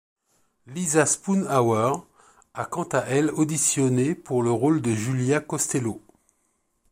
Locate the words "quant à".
2.65-3.01